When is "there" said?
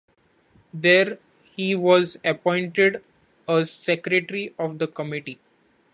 0.73-1.19